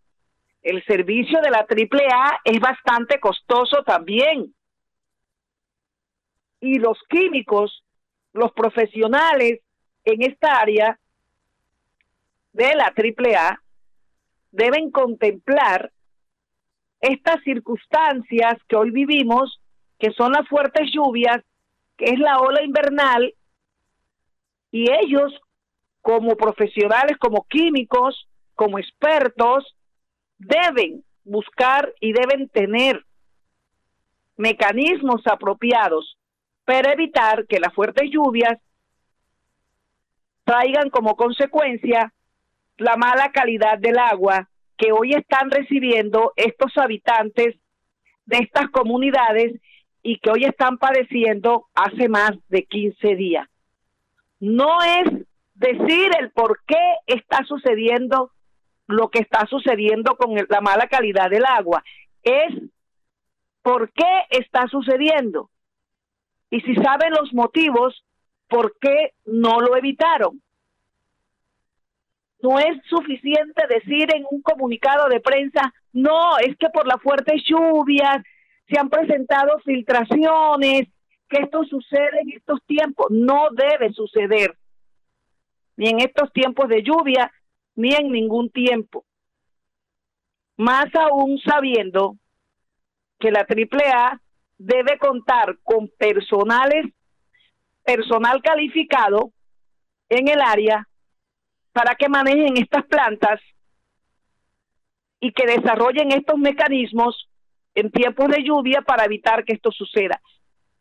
El 0.62 0.84
servicio 0.84 1.40
de 1.40 1.50
la 1.50 1.60
AAA 1.60 2.40
es 2.44 2.60
bastante 2.60 3.18
costoso 3.18 3.82
también. 3.82 4.54
Y 6.60 6.78
los 6.78 6.98
químicos, 7.08 7.82
los 8.34 8.52
profesionales 8.52 9.60
en 10.12 10.22
esta 10.22 10.60
área 10.60 10.98
de 12.52 12.74
la 12.74 12.86
AAA 12.96 13.60
deben 14.50 14.90
contemplar 14.90 15.92
estas 17.00 17.42
circunstancias 17.44 18.54
que 18.66 18.76
hoy 18.76 18.90
vivimos, 18.90 19.60
que 19.98 20.10
son 20.12 20.32
las 20.32 20.48
fuertes 20.48 20.90
lluvias, 20.92 21.44
que 21.96 22.06
es 22.06 22.18
la 22.18 22.38
ola 22.40 22.62
invernal, 22.62 23.34
y 24.70 24.90
ellos 24.90 25.32
como 26.00 26.36
profesionales, 26.36 27.16
como 27.18 27.44
químicos, 27.48 28.28
como 28.54 28.78
expertos, 28.78 29.76
deben 30.38 31.04
buscar 31.24 31.92
y 32.00 32.12
deben 32.12 32.48
tener 32.48 33.04
mecanismos 34.36 35.20
apropiados 35.26 36.16
para 36.64 36.92
evitar 36.92 37.46
que 37.46 37.60
las 37.60 37.74
fuertes 37.74 38.10
lluvias 38.10 38.58
traigan 40.48 40.88
como 40.88 41.14
consecuencia 41.14 42.14
la 42.78 42.96
mala 42.96 43.32
calidad 43.32 43.78
del 43.78 43.98
agua 43.98 44.48
que 44.78 44.92
hoy 44.92 45.12
están 45.12 45.50
recibiendo 45.50 46.32
estos 46.36 46.72
habitantes 46.78 47.56
de 48.24 48.38
estas 48.38 48.70
comunidades 48.70 49.60
y 50.02 50.18
que 50.20 50.30
hoy 50.30 50.44
están 50.44 50.78
padeciendo 50.78 51.66
hace 51.74 52.08
más 52.08 52.30
de 52.48 52.64
15 52.64 53.14
días. 53.16 53.46
No 54.40 54.78
es 54.82 55.26
decir 55.54 56.12
el 56.18 56.30
por 56.30 56.60
qué 56.66 56.94
está 57.06 57.44
sucediendo 57.44 58.30
lo 58.86 59.10
que 59.10 59.18
está 59.18 59.44
sucediendo 59.50 60.16
con 60.16 60.34
la 60.48 60.60
mala 60.62 60.86
calidad 60.86 61.28
del 61.28 61.44
agua, 61.44 61.84
es 62.22 62.54
por 63.60 63.92
qué 63.92 64.22
está 64.30 64.66
sucediendo. 64.68 65.50
Y 66.48 66.62
si 66.62 66.74
saben 66.76 67.10
los 67.10 67.34
motivos, 67.34 68.02
¿por 68.48 68.76
qué 68.80 69.12
no 69.26 69.60
lo 69.60 69.76
evitaron? 69.76 70.42
No 72.40 72.58
es 72.58 72.80
suficiente 72.88 73.66
decir 73.68 74.14
en 74.14 74.24
un 74.30 74.42
comunicado 74.42 75.08
de 75.08 75.20
prensa, 75.20 75.72
no, 75.92 76.38
es 76.38 76.56
que 76.56 76.68
por 76.70 76.86
las 76.86 77.02
fuertes 77.02 77.42
lluvias 77.44 78.18
se 78.68 78.78
han 78.78 78.88
presentado 78.88 79.58
filtraciones, 79.60 80.88
que 81.28 81.42
esto 81.42 81.64
sucede 81.64 82.20
en 82.22 82.30
estos 82.30 82.62
tiempos. 82.66 83.06
No 83.10 83.48
debe 83.52 83.92
suceder, 83.92 84.56
ni 85.76 85.88
en 85.88 86.00
estos 86.00 86.32
tiempos 86.32 86.68
de 86.68 86.82
lluvia, 86.82 87.32
ni 87.74 87.94
en 87.94 88.10
ningún 88.10 88.50
tiempo. 88.50 89.04
Más 90.56 90.86
aún 90.94 91.38
sabiendo 91.38 92.16
que 93.18 93.30
la 93.30 93.40
AAA 93.40 94.20
debe 94.58 94.98
contar 94.98 95.58
con 95.62 95.88
personales, 95.98 96.86
personal 97.88 98.42
calificado 98.42 99.32
en 100.10 100.28
el 100.28 100.42
área 100.42 100.86
para 101.72 101.94
que 101.94 102.10
manejen 102.10 102.58
estas 102.58 102.84
plantas 102.84 103.40
y 105.20 105.32
que 105.32 105.46
desarrollen 105.46 106.12
estos 106.12 106.38
mecanismos 106.38 107.30
en 107.74 107.90
tiempos 107.90 108.28
de 108.28 108.42
lluvia 108.42 108.82
para 108.82 109.06
evitar 109.06 109.42
que 109.42 109.54
esto 109.54 109.72
suceda. 109.72 110.20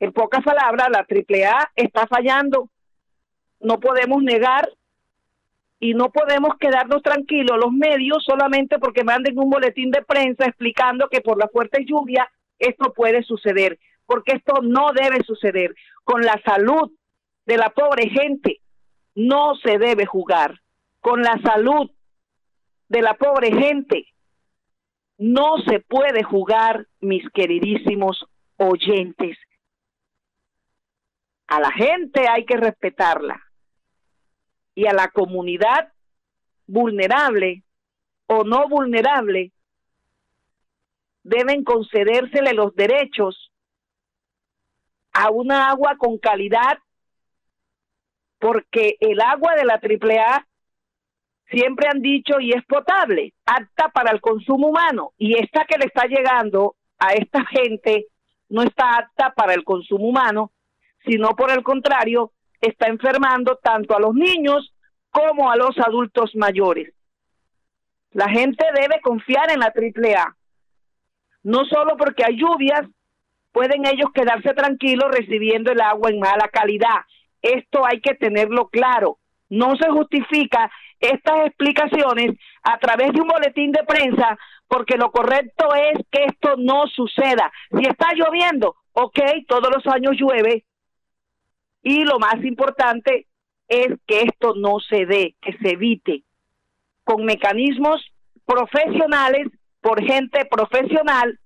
En 0.02 0.12
pocas 0.12 0.44
palabras, 0.44 0.90
la 0.92 1.08
AAA 1.10 1.72
está 1.78 2.08
fallando. 2.08 2.70
No 3.62 3.80
podemos 3.80 4.22
negar 4.22 4.70
y 5.80 5.94
no 5.94 6.12
podemos 6.12 6.58
quedarnos 6.60 7.02
tranquilos 7.04 7.58
los 7.58 7.72
medios 7.72 8.22
solamente 8.26 8.80
porque 8.80 9.06
manden 9.06 9.40
un 9.40 9.50
boletín 9.50 9.92
de 9.92 10.02
prensa 10.02 10.46
explicando 10.46 11.08
que 11.08 11.22
por 11.22 11.38
la 11.38 11.48
fuerte 11.48 11.86
lluvia 11.86 12.30
esto 12.60 12.92
puede 12.94 13.24
suceder, 13.24 13.80
porque 14.08 14.38
esto 14.38 14.62
no 14.64 14.92
debe 14.94 15.24
suceder. 15.24 15.76
Con 16.04 16.22
la 16.22 16.42
salud 16.44 16.92
de 17.46 17.58
la 17.58 17.70
pobre 17.70 18.10
gente 18.10 18.62
no 19.14 19.56
se 19.56 19.78
debe 19.78 20.06
jugar. 20.08 20.60
Con 21.02 21.22
la 21.22 21.40
salud 21.44 21.92
de 22.88 23.02
la 23.02 23.14
pobre 23.14 23.52
gente 23.52 24.08
no 25.18 25.58
se 25.68 25.80
puede 25.82 26.24
jugar, 26.24 26.88
mis 27.00 27.28
queridísimos 27.32 28.26
oyentes. 28.58 29.38
A 31.48 31.60
la 31.60 31.72
gente 31.72 32.28
hay 32.28 32.46
que 32.46 32.58
respetarla 32.58 33.42
y 34.76 34.86
a 34.88 34.94
la 34.94 35.10
comunidad 35.10 35.92
vulnerable 36.68 37.64
o 38.28 38.44
no 38.44 38.68
vulnerable 38.68 39.52
deben 41.24 41.64
concedérsele 41.64 42.54
los 42.54 42.76
derechos 42.76 43.52
a 45.18 45.32
una 45.32 45.70
agua 45.70 45.96
con 45.98 46.20
calidad, 46.20 46.78
porque 48.38 48.98
el 49.00 49.20
agua 49.20 49.56
de 49.56 49.66
la 49.66 49.82
AAA 49.82 50.46
siempre 51.50 51.88
han 51.92 52.02
dicho 52.04 52.40
y 52.40 52.52
es 52.52 52.64
potable, 52.66 53.34
apta 53.44 53.90
para 53.90 54.12
el 54.12 54.22
consumo 54.22 54.68
humano, 54.68 55.14
y 55.18 55.36
esta 55.40 55.66
que 55.66 55.80
le 55.80 55.86
está 55.86 56.06
llegando 56.06 56.76
a 57.00 57.14
esta 57.14 57.44
gente 57.46 58.06
no 58.50 58.62
está 58.62 58.98
apta 58.98 59.34
para 59.34 59.56
el 59.56 59.64
consumo 59.64 60.08
humano, 60.08 60.52
sino 61.04 61.30
por 61.30 61.50
el 61.50 61.64
contrario, 61.64 62.32
está 62.62 62.88
enfermando 62.88 63.56
tanto 63.56 63.96
a 63.96 64.00
los 64.00 64.14
niños 64.14 64.72
como 65.10 65.50
a 65.50 65.56
los 65.56 65.80
adultos 65.80 66.36
mayores. 66.36 66.94
La 68.12 68.30
gente 68.30 68.64
debe 68.80 69.02
confiar 69.02 69.50
en 69.52 69.62
la 69.62 69.74
AAA, 69.74 70.36
no 71.42 71.66
solo 71.66 71.98
porque 71.98 72.24
hay 72.24 72.36
lluvias, 72.38 72.88
pueden 73.58 73.88
ellos 73.88 74.12
quedarse 74.14 74.54
tranquilos 74.54 75.10
recibiendo 75.10 75.72
el 75.72 75.82
agua 75.82 76.12
en 76.12 76.20
mala 76.20 76.48
calidad. 76.50 77.02
Esto 77.42 77.84
hay 77.88 78.02
que 78.02 78.14
tenerlo 78.14 78.68
claro. 78.68 79.18
No 79.50 79.76
se 79.78 79.90
justifica 79.90 80.72
estas 81.00 81.48
explicaciones 81.48 82.38
a 82.62 82.78
través 82.78 83.14
de 83.14 83.22
un 83.22 83.28
boletín 83.28 83.72
de 83.72 83.84
prensa 83.84 84.38
porque 84.68 84.96
lo 84.96 85.10
correcto 85.10 85.74
es 85.74 86.06
que 86.12 86.26
esto 86.26 86.54
no 86.56 86.86
suceda. 86.86 87.52
Si 87.72 87.84
está 87.88 88.14
lloviendo, 88.14 88.76
ok, 88.94 89.20
todos 89.48 89.72
los 89.76 89.92
años 89.92 90.14
llueve 90.20 90.64
y 91.82 92.04
lo 92.04 92.20
más 92.20 92.36
importante 92.44 93.26
es 93.68 93.88
que 94.06 94.22
esto 94.22 94.54
no 94.56 94.80
se 94.88 95.08
dé, 95.08 95.36
que 95.42 95.58
se 95.58 95.72
evite 95.72 96.22
con 97.04 97.26
mecanismos 97.26 98.06
profesionales 98.46 99.48
por 99.82 100.00
gente 100.04 100.46
profesional 100.46 101.40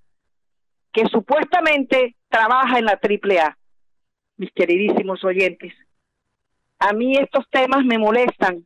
que 0.92 1.06
supuestamente 1.08 2.16
trabaja 2.30 2.80
en 2.80 2.86
la 2.86 3.00
AAA. 3.02 3.58
Mis 4.38 4.52
queridísimos 4.54 5.24
oyentes, 5.24 5.74
a 6.80 6.94
mí 6.94 7.16
estos 7.16 7.48
temas 7.50 7.86
me 7.86 7.98
molestan, 7.98 8.66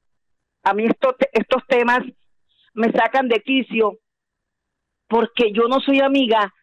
a 0.63 0.73
mí 0.73 0.85
estos, 0.85 1.15
estos 1.33 1.65
temas 1.67 1.99
me 2.73 2.91
sacan 2.91 3.27
de 3.27 3.41
quicio 3.41 3.99
porque 5.07 5.51
yo 5.51 5.67
no 5.67 5.79
soy 5.79 5.99
amiga 5.99 6.53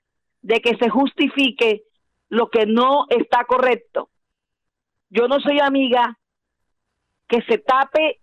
de 0.41 0.61
que 0.61 0.77
se 0.77 0.89
justifique 0.89 1.83
lo 2.29 2.49
que 2.49 2.67
no 2.67 3.07
está 3.09 3.45
correcto. 3.45 4.11
Yo 5.11 5.29
no 5.29 5.41
soy 5.41 5.61
amiga 5.61 6.19
que 7.29 7.43
se 7.43 7.59
tape 7.59 8.21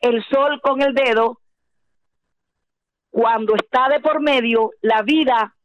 el 0.00 0.24
sol 0.24 0.60
con 0.60 0.82
el 0.82 0.94
dedo 0.94 1.40
cuando 3.10 3.54
está 3.54 3.88
de 3.88 4.00
por 4.00 4.20
medio 4.20 4.70
la 4.82 5.02
vida 5.02 5.55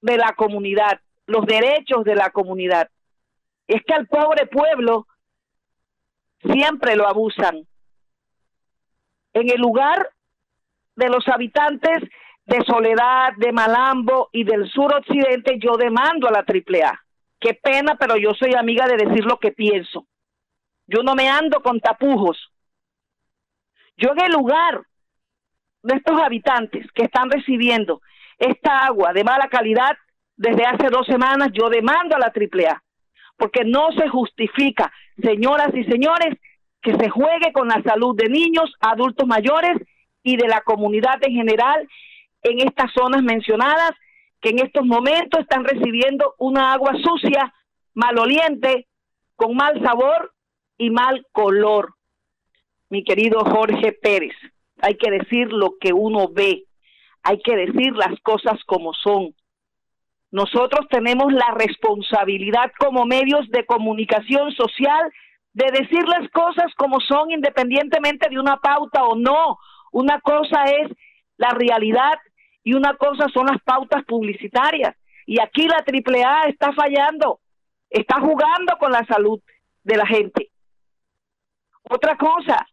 de 0.00 0.16
la 0.16 0.34
comunidad, 0.34 1.00
los 1.26 1.46
derechos 1.46 2.04
de 2.04 2.14
la 2.14 2.30
comunidad. 2.30 2.88
Es 3.66 3.82
que 3.84 3.94
al 3.94 4.06
pobre 4.06 4.46
pueblo 4.46 5.06
siempre 6.42 6.96
lo 6.96 7.06
abusan. 7.06 7.66
En 9.32 9.50
el 9.50 9.60
lugar 9.60 10.10
de 10.96 11.08
los 11.08 11.26
habitantes 11.28 12.02
de 12.46 12.64
Soledad, 12.64 13.32
de 13.36 13.52
Malambo 13.52 14.28
y 14.32 14.44
del 14.44 14.68
sur 14.70 14.92
occidente, 14.94 15.58
yo 15.60 15.76
demando 15.76 16.26
a 16.28 16.32
la 16.32 16.44
AAA. 16.44 17.00
Qué 17.38 17.54
pena, 17.54 17.96
pero 17.96 18.16
yo 18.16 18.34
soy 18.34 18.54
amiga 18.54 18.86
de 18.86 18.96
decir 18.96 19.24
lo 19.24 19.38
que 19.38 19.52
pienso. 19.52 20.06
Yo 20.86 21.02
no 21.02 21.14
me 21.14 21.28
ando 21.28 21.62
con 21.62 21.80
tapujos. 21.80 22.52
Yo 23.96 24.10
en 24.12 24.24
el 24.24 24.32
lugar 24.32 24.82
de 25.82 25.96
estos 25.96 26.20
habitantes 26.20 26.90
que 26.92 27.04
están 27.04 27.30
recibiendo 27.30 28.02
esta 28.40 28.86
agua 28.86 29.12
de 29.12 29.22
mala 29.22 29.48
calidad 29.48 29.96
desde 30.36 30.64
hace 30.64 30.88
dos 30.88 31.06
semanas, 31.06 31.50
yo 31.52 31.68
demando 31.68 32.16
a 32.16 32.18
la 32.18 32.32
AAA, 32.34 32.82
porque 33.36 33.64
no 33.64 33.92
se 33.92 34.08
justifica, 34.08 34.90
señoras 35.22 35.68
y 35.74 35.84
señores, 35.84 36.36
que 36.80 36.96
se 36.96 37.10
juegue 37.10 37.52
con 37.52 37.68
la 37.68 37.82
salud 37.82 38.16
de 38.16 38.30
niños, 38.30 38.72
adultos 38.80 39.26
mayores 39.28 39.76
y 40.22 40.36
de 40.36 40.48
la 40.48 40.62
comunidad 40.62 41.18
en 41.22 41.34
general 41.34 41.86
en 42.42 42.66
estas 42.66 42.90
zonas 42.92 43.22
mencionadas, 43.22 43.92
que 44.40 44.48
en 44.48 44.60
estos 44.60 44.86
momentos 44.86 45.40
están 45.40 45.64
recibiendo 45.64 46.34
una 46.38 46.72
agua 46.72 46.94
sucia, 47.04 47.52
maloliente, 47.92 48.88
con 49.36 49.54
mal 49.54 49.82
sabor 49.82 50.32
y 50.78 50.88
mal 50.88 51.26
color. 51.32 51.94
Mi 52.88 53.04
querido 53.04 53.40
Jorge 53.40 53.92
Pérez, 53.92 54.34
hay 54.80 54.96
que 54.96 55.10
decir 55.10 55.52
lo 55.52 55.74
que 55.78 55.92
uno 55.92 56.28
ve, 56.32 56.64
hay 57.22 57.40
que 57.42 57.56
decir 57.56 57.92
las 57.94 58.18
cosas 58.22 58.58
como 58.66 58.92
son. 58.94 59.34
Nosotros 60.30 60.86
tenemos 60.88 61.32
la 61.32 61.50
responsabilidad 61.52 62.70
como 62.78 63.04
medios 63.04 63.48
de 63.50 63.66
comunicación 63.66 64.52
social 64.52 65.12
de 65.52 65.66
decir 65.72 66.06
las 66.06 66.28
cosas 66.30 66.72
como 66.76 67.00
son 67.00 67.32
independientemente 67.32 68.28
de 68.28 68.38
una 68.38 68.56
pauta 68.58 69.04
o 69.04 69.16
no. 69.16 69.58
Una 69.92 70.20
cosa 70.20 70.64
es 70.64 70.90
la 71.36 71.50
realidad 71.50 72.18
y 72.62 72.74
una 72.74 72.94
cosa 72.94 73.26
son 73.32 73.46
las 73.46 73.60
pautas 73.62 74.04
publicitarias. 74.04 74.96
Y 75.26 75.40
aquí 75.40 75.66
la 75.66 75.78
AAA 75.78 76.48
está 76.48 76.72
fallando, 76.72 77.40
está 77.88 78.20
jugando 78.20 78.76
con 78.78 78.92
la 78.92 79.04
salud 79.06 79.40
de 79.82 79.96
la 79.96 80.06
gente. 80.06 80.50
Otra 81.88 82.16
cosa, 82.16 82.66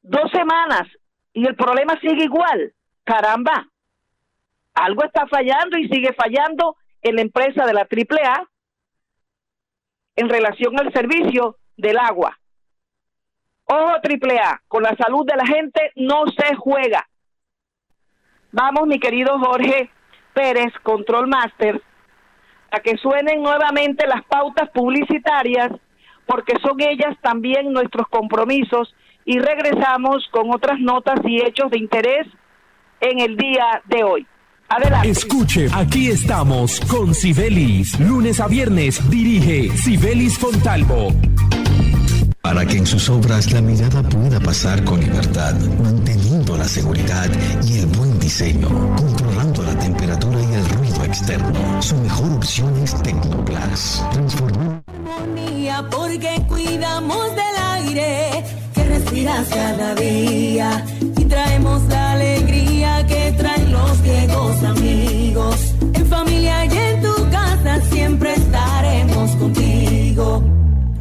dos 0.00 0.30
semanas 0.30 0.88
y 1.32 1.46
el 1.46 1.54
problema 1.54 1.98
sigue 2.00 2.24
igual. 2.24 2.72
Caramba, 3.04 3.68
algo 4.74 5.04
está 5.04 5.26
fallando 5.26 5.78
y 5.78 5.88
sigue 5.88 6.12
fallando 6.14 6.76
en 7.02 7.16
la 7.16 7.22
empresa 7.22 7.64
de 7.64 7.72
la 7.72 7.82
AAA 7.82 8.48
en 10.16 10.28
relación 10.28 10.78
al 10.78 10.92
servicio 10.92 11.56
del 11.76 11.98
agua. 11.98 12.38
Ojo 13.66 13.94
AAA, 13.96 14.62
con 14.68 14.82
la 14.82 14.94
salud 14.96 15.26
de 15.26 15.36
la 15.36 15.46
gente 15.46 15.92
no 15.96 16.24
se 16.36 16.54
juega. 16.56 17.08
Vamos, 18.52 18.86
mi 18.86 18.98
querido 19.00 19.38
Jorge 19.38 19.90
Pérez, 20.34 20.72
Control 20.82 21.26
Master, 21.26 21.80
a 22.70 22.80
que 22.80 22.96
suenen 22.98 23.42
nuevamente 23.42 24.06
las 24.06 24.24
pautas 24.24 24.68
publicitarias, 24.70 25.72
porque 26.26 26.54
son 26.62 26.80
ellas 26.80 27.16
también 27.22 27.72
nuestros 27.72 28.06
compromisos, 28.08 28.94
y 29.24 29.38
regresamos 29.38 30.28
con 30.30 30.52
otras 30.52 30.78
notas 30.80 31.20
y 31.24 31.40
hechos 31.40 31.70
de 31.70 31.78
interés 31.78 32.26
en 33.00 33.20
el 33.20 33.36
día 33.36 33.82
de 33.86 34.04
hoy. 34.04 34.26
Adelante. 34.76 35.10
Escuche, 35.10 35.68
aquí 35.72 36.08
estamos 36.10 36.80
con 36.88 37.14
Sibelis. 37.14 37.96
Lunes 38.00 38.40
a 38.40 38.48
viernes 38.48 39.00
dirige 39.08 39.70
Sibelis 39.76 40.36
Fontalvo. 40.36 41.14
Para 42.42 42.66
que 42.66 42.78
en 42.78 42.86
sus 42.86 43.08
obras 43.08 43.52
la 43.52 43.62
mirada 43.62 44.02
pueda 44.02 44.40
pasar 44.40 44.82
con 44.82 44.98
libertad, 44.98 45.54
manteniendo 45.80 46.56
la 46.56 46.64
seguridad 46.64 47.30
y 47.62 47.78
el 47.78 47.86
buen 47.86 48.18
diseño, 48.18 48.68
controlando 48.96 49.62
la 49.62 49.78
temperatura 49.78 50.40
y 50.42 50.54
el 50.54 50.68
ruido 50.70 51.04
externo. 51.04 51.80
Su 51.80 51.94
mejor 51.98 52.32
opción 52.32 52.76
es 52.82 53.00
Tecnoplas. 53.00 54.04
Transformar 54.12 54.82
Armonía, 54.88 55.84
porque 55.88 56.42
cuidamos 56.48 57.30
del 57.30 57.62
aire 57.74 58.44
que 58.74 58.84
respiras 58.84 59.48
cada 59.50 59.94
día 59.94 60.84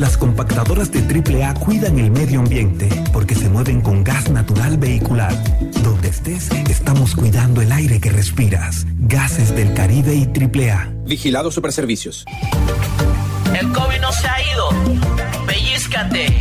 Las 0.03 0.17
compactadoras 0.17 0.91
de 0.91 0.99
AAA 0.99 1.53
cuidan 1.53 1.97
el 1.97 2.11
medio 2.11 2.41
ambiente 2.41 2.89
porque 3.13 3.35
se 3.35 3.47
mueven 3.47 3.79
con 3.79 4.03
gas 4.03 4.29
natural 4.29 4.77
vehicular. 4.77 5.33
Donde 5.81 6.09
estés, 6.09 6.51
estamos 6.69 7.15
cuidando 7.15 7.61
el 7.61 7.71
aire 7.71 8.01
que 8.01 8.09
respiras. 8.09 8.85
Gases 8.97 9.55
del 9.55 9.73
Caribe 9.73 10.13
y 10.13 10.25
AAA. 10.25 10.89
Vigilado 11.05 11.51
Superservicios. 11.51 12.25
El 13.57 13.71
COVID 13.71 14.01
no 14.01 14.11
se 14.11 14.27
ha 14.27 14.41
ido. 14.53 14.69
Pellízcate. 15.47 16.37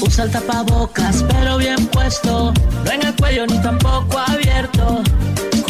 Usa 0.00 0.24
el 0.24 0.30
tapabocas, 0.30 1.26
pero 1.28 1.58
bien 1.58 1.86
puesto. 1.88 2.54
No 2.86 2.90
en 2.90 3.02
el 3.02 3.14
cuello 3.16 3.46
ni 3.48 3.60
tampoco 3.60 4.18
abierto. 4.18 5.02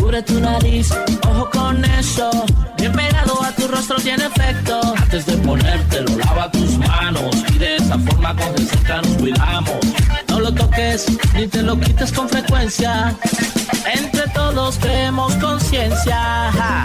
Cubre 0.06 0.22
tu 0.22 0.38
nariz, 0.38 0.92
ojo 1.28 1.50
con 1.50 1.84
eso. 1.84 2.30
Bien 2.78 2.92
pegado 2.92 3.42
a 3.42 3.50
tu 3.50 3.66
rostro 3.66 3.96
tiene 3.96 4.26
efecto. 4.26 4.94
Antes 4.96 5.26
de 5.26 5.36
ponértelo, 5.38 6.16
lava 6.18 6.48
tus 6.52 6.78
manos. 6.78 7.34
Y 7.52 7.58
de 7.58 7.74
esa 7.74 7.98
forma 7.98 8.32
con 8.36 8.56
cerca 8.56 9.02
nos 9.02 9.16
cuidamos. 9.16 9.80
No 10.28 10.38
lo 10.38 10.54
toques 10.54 11.06
ni 11.34 11.48
te 11.48 11.60
lo 11.60 11.76
quites 11.80 12.12
con 12.12 12.28
frecuencia. 12.28 13.16
Entre 13.92 14.28
todos 14.32 14.78
creemos 14.78 15.34
conciencia. 15.38 16.52
Ja. 16.52 16.84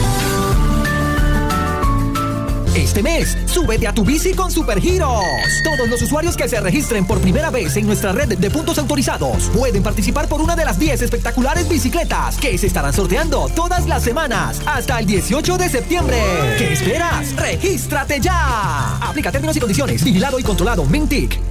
Este 2.75 3.03
mes, 3.03 3.37
súbete 3.47 3.85
a 3.85 3.93
tu 3.93 4.05
bici 4.05 4.33
con 4.33 4.49
Supergiros. 4.49 5.21
Todos 5.63 5.89
los 5.89 6.01
usuarios 6.01 6.37
que 6.37 6.47
se 6.47 6.59
registren 6.61 7.05
por 7.05 7.19
primera 7.19 7.49
vez 7.49 7.75
en 7.75 7.85
nuestra 7.85 8.13
red 8.13 8.37
de 8.37 8.49
puntos 8.49 8.77
autorizados 8.77 9.49
pueden 9.49 9.83
participar 9.83 10.29
por 10.29 10.41
una 10.41 10.55
de 10.55 10.63
las 10.63 10.79
10 10.79 11.01
espectaculares 11.01 11.67
bicicletas 11.67 12.37
que 12.37 12.57
se 12.57 12.67
estarán 12.67 12.93
sorteando 12.93 13.49
todas 13.49 13.87
las 13.87 14.03
semanas 14.03 14.61
hasta 14.65 14.99
el 14.99 15.05
18 15.05 15.57
de 15.57 15.69
septiembre. 15.69 16.17
¿Qué 16.57 16.71
esperas? 16.71 17.35
¡Regístrate 17.35 18.21
ya! 18.21 18.97
Aplica 18.97 19.31
términos 19.31 19.57
y 19.57 19.59
condiciones. 19.59 20.03
Vigilado 20.03 20.39
y 20.39 20.43
controlado. 20.43 20.85
Mintic. 20.85 21.50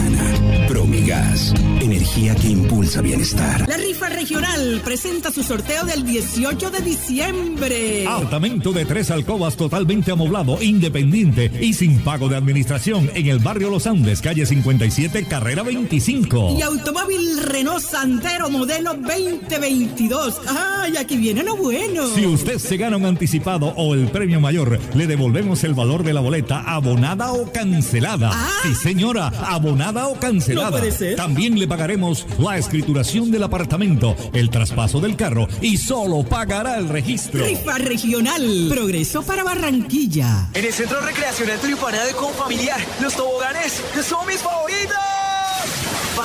Energía 1.11 2.33
que 2.35 2.47
impulsa 2.47 3.01
bienestar. 3.01 3.67
La 3.67 3.75
rifa 3.75 4.07
regional 4.07 4.81
presenta 4.81 5.29
su 5.29 5.43
sorteo 5.43 5.83
del 5.83 6.05
18 6.05 6.69
de 6.69 6.79
diciembre. 6.79 8.07
Apartamento 8.07 8.71
de 8.71 8.85
tres 8.85 9.11
alcobas 9.11 9.57
totalmente 9.57 10.11
amoblado, 10.11 10.61
independiente 10.61 11.51
y 11.59 11.73
sin 11.73 11.99
pago 11.99 12.29
de 12.29 12.37
administración 12.37 13.11
en 13.13 13.27
el 13.27 13.39
barrio 13.39 13.69
Los 13.69 13.87
Andes, 13.87 14.21
calle 14.21 14.45
57, 14.45 15.25
carrera 15.25 15.63
25. 15.63 16.55
Y 16.57 16.61
automóvil 16.61 17.43
Renault 17.43 17.83
Sandero 17.83 18.49
modelo 18.49 18.93
2022. 18.93 20.39
¡Ay, 20.47 20.95
aquí 20.95 21.17
viene 21.17 21.43
lo 21.43 21.57
bueno! 21.57 22.07
Si 22.15 22.25
usted 22.25 22.57
se 22.57 22.77
gana 22.77 22.95
un 22.95 23.05
anticipado 23.05 23.73
o 23.75 23.95
el 23.95 24.07
premio 24.07 24.39
mayor, 24.39 24.79
le 24.93 25.07
devolvemos 25.07 25.65
el 25.65 25.73
valor 25.73 26.03
de 26.03 26.13
la 26.13 26.21
boleta 26.21 26.61
abonada 26.61 27.33
o 27.33 27.51
cancelada. 27.51 28.31
Sí, 28.63 28.75
señora, 28.75 29.27
abonada 29.27 30.07
o 30.07 30.17
cancelada. 30.17 30.69
No 30.69 31.00
También 31.15 31.59
le 31.59 31.67
pagaremos 31.67 32.25
la 32.39 32.57
escrituración 32.57 33.31
del 33.31 33.43
apartamento, 33.43 34.15
el 34.33 34.49
traspaso 34.49 34.99
del 34.99 35.15
carro 35.15 35.47
y 35.61 35.77
solo 35.77 36.23
pagará 36.23 36.77
el 36.77 36.89
registro. 36.89 37.43
Rifa 37.43 37.77
regional. 37.77 38.67
Progreso 38.69 39.23
para 39.23 39.43
Barranquilla. 39.43 40.49
En 40.53 40.65
el 40.65 40.73
Centro 40.73 41.01
Recreacional 41.01 41.59
Tulipana 41.59 42.03
de 42.05 42.13
Confamiliar, 42.13 42.79
los 43.01 43.15
toboganes 43.15 43.81
son 44.03 44.25
mis 44.27 44.37
favoritos. 44.37 45.10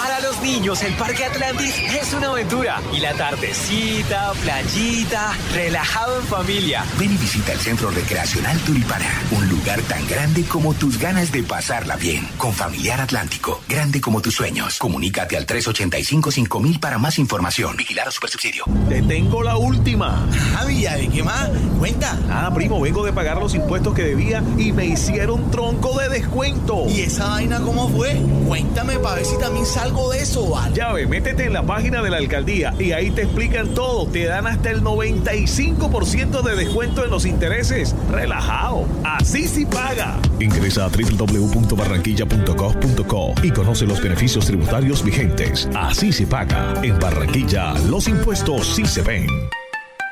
Para 0.07 0.21
los 0.21 0.41
niños, 0.41 0.85
el 0.85 0.95
Parque 0.95 1.25
Atlantis 1.25 1.75
es 1.81 2.13
una 2.15 2.29
aventura. 2.29 2.81
Y 2.93 3.01
la 3.01 3.13
tardecita, 3.15 4.35
playita, 4.41 5.33
relajado 5.53 6.21
en 6.21 6.27
familia. 6.29 6.85
Ven 6.97 7.13
y 7.13 7.17
visita 7.17 7.53
el 7.53 7.59
Centro 7.59 7.91
Recreacional 7.91 8.57
Tulipana, 8.61 9.05
un 9.33 9.49
lugar 9.49 9.83
tan 9.83 10.07
grande 10.07 10.45
como 10.45 10.75
tus 10.75 11.01
ganas 11.01 11.33
de 11.33 11.43
pasarla 11.43 11.97
bien. 11.97 12.25
Con 12.39 12.53
Familiar 12.53 13.01
Atlántico, 13.01 13.61
grande 13.69 14.01
como 14.01 14.21
tus 14.21 14.35
sueños. 14.35 14.79
Comunícate 14.79 15.37
al 15.37 15.45
385-5000 15.45 16.79
para 16.79 16.99
más 16.99 17.19
información. 17.19 17.77
Vigilar 17.77 18.07
a 18.07 18.13
Supersubsidio. 18.13 18.63
Te 18.89 19.03
tengo 19.03 19.43
la 19.43 19.57
última. 19.57 20.29
Javi, 20.53 20.83
¿ya 20.83 20.95
de 20.95 21.09
qué 21.09 21.25
más? 21.25 21.51
Cuenta. 21.81 22.17
Ah, 22.31 22.53
primo, 22.55 22.81
vengo 22.81 23.05
de 23.05 23.13
pagar 23.13 23.39
los 23.39 23.57
impuestos 23.57 23.93
que 23.93 24.05
debía 24.05 24.41
y 24.57 24.71
me 24.71 24.87
hicieron 24.87 25.51
tronco 25.51 25.99
de 25.99 26.09
descuento. 26.11 26.85
¿Y 26.87 27.01
esa 27.01 27.31
vaina 27.31 27.59
cómo 27.59 27.89
fue? 27.89 28.15
Cuéntame 28.47 29.01
para 29.01 29.17
ver 29.17 29.25
si 29.25 29.37
también 29.39 29.67
salgo 29.67 29.96
de 30.11 30.21
eso, 30.21 30.51
¿vale? 30.51 30.75
Ya 30.75 30.93
ve, 30.93 31.07
métete 31.07 31.47
en 31.47 31.53
la 31.53 31.63
página 31.63 32.03
de 32.03 32.11
la 32.11 32.17
alcaldía 32.19 32.75
y 32.79 32.93
ahí 32.93 33.11
te 33.11 33.23
explican 33.23 33.75
todo. 33.75 34.07
Te 34.07 34.27
dan 34.27 34.47
hasta 34.47 34.71
el 34.71 34.83
95% 34.83 36.43
de 36.43 36.55
descuento 36.57 37.05
en 37.05 37.11
los 37.11 37.27
intereses. 37.27 37.95
Relajado. 38.11 38.85
Así 39.05 39.49
sí 39.49 39.65
paga. 39.65 40.19
Ingresa 40.39 40.85
a 40.85 40.89
www.barranquilla.gov.co 40.89 43.35
y 43.43 43.51
conoce 43.51 43.87
los 43.87 44.03
beneficios 44.03 44.45
tributarios 44.47 45.03
vigentes. 45.05 45.69
Así 45.75 46.13
se 46.13 46.27
paga. 46.27 46.75
En 46.83 46.99
Barranquilla, 46.99 47.73
los 47.89 48.09
impuestos 48.09 48.75
sí 48.75 48.85
se 48.85 49.01
ven. 49.03 49.27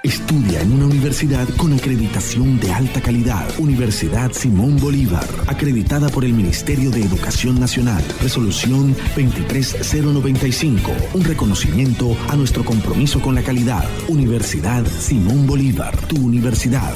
Estudia 0.05 0.61
en 0.61 0.71
una 0.71 0.85
universidad 0.85 1.49
con 1.57 1.73
acreditación 1.73 2.61
de 2.61 2.71
alta 2.71 3.01
calidad. 3.01 3.49
Universidad 3.59 4.33
Simón 4.33 4.77
Bolívar, 4.77 5.27
acreditada 5.47 6.11
por 6.11 6.27
el 6.27 6.35
Ministerio 6.35 6.91
de 6.91 7.01
Educación 7.01 7.59
Nacional. 7.59 8.05
Resolución 8.21 8.95
23095. 9.15 10.93
Un 11.15 11.25
reconocimiento 11.25 12.15
a 12.29 12.37
nuestro 12.37 12.67
compromiso 12.67 13.23
con 13.23 13.35
la 13.35 13.43
calidad. 13.43 13.83
Universidad 14.07 14.85
Simón 14.85 15.47
Bolívar, 15.47 15.97
tu 16.07 16.17
universidad. 16.17 16.93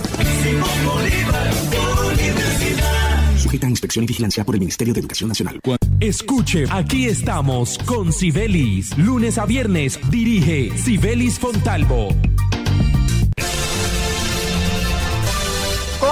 Sujeta 3.39 3.69
a 3.69 3.71
inspección 3.71 4.05
y 4.05 4.09
vigilancia 4.09 4.45
por 4.45 4.55
el 4.55 4.61
Ministerio 4.61 4.93
de 4.93 5.01
Educación 5.01 5.29
Nacional. 5.29 5.59
Escuche, 5.99 6.67
aquí 6.71 7.07
estamos 7.07 7.79
con 7.87 8.13
Sibelis. 8.13 8.99
Lunes 8.99 9.39
a 9.39 9.47
viernes 9.47 9.99
dirige 10.11 10.77
Sibelis 10.77 11.39
Fontalvo. 11.39 12.15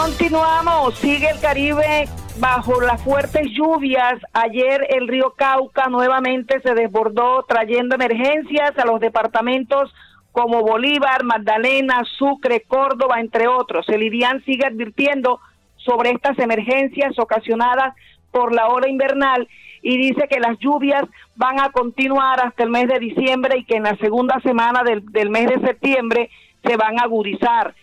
Continuamos, 0.06 0.94
sigue 0.98 1.28
el 1.28 1.40
Caribe 1.40 2.08
bajo 2.38 2.80
las 2.80 3.02
fuertes 3.02 3.48
lluvias. 3.50 4.14
Ayer 4.32 4.86
el 4.90 5.08
río 5.08 5.34
Cauca 5.36 5.88
nuevamente 5.88 6.60
se 6.60 6.74
desbordó 6.74 7.42
trayendo 7.42 7.96
emergencias 7.96 8.78
a 8.78 8.84
los 8.84 9.00
departamentos 9.00 9.92
como 10.30 10.60
Bolívar, 10.60 11.24
Magdalena, 11.24 12.04
Sucre, 12.18 12.62
Córdoba, 12.68 13.18
entre 13.18 13.48
otros. 13.48 13.88
El 13.88 14.04
IDIAN 14.04 14.44
sigue 14.44 14.64
advirtiendo 14.64 15.40
sobre 15.74 16.10
estas 16.10 16.38
emergencias 16.38 17.18
ocasionadas 17.18 17.92
por 18.30 18.54
la 18.54 18.68
hora 18.68 18.88
invernal 18.88 19.48
y 19.82 19.96
dice 19.96 20.28
que 20.28 20.38
las 20.38 20.56
lluvias 20.60 21.02
van 21.34 21.58
a 21.58 21.72
continuar 21.72 22.46
hasta 22.46 22.62
el 22.62 22.70
mes 22.70 22.86
de 22.86 23.00
diciembre 23.00 23.58
y 23.58 23.64
que 23.64 23.74
en 23.74 23.82
la 23.82 23.96
segunda 23.96 24.38
semana 24.44 24.84
del, 24.84 25.04
del 25.10 25.30
mes 25.30 25.48
de 25.48 25.66
septiembre 25.66 26.30
se 26.64 26.76
van 26.76 27.00
a 27.00 27.06
agudizar. 27.06 27.74